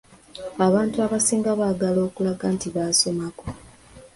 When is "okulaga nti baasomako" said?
2.07-3.47